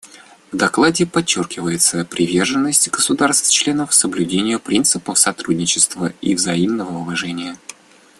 В 0.51 0.57
докладе 0.57 1.05
подчеркивается 1.05 2.03
приверженность 2.05 2.89
государств-членов 2.89 3.93
соблюдению 3.93 4.59
принципов 4.59 5.19
сотрудничества 5.19 6.11
и 6.21 6.33
взаимного 6.33 6.97
уважения. 6.97 7.55